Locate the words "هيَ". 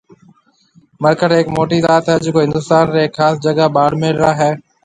2.11-2.15, 4.41-4.51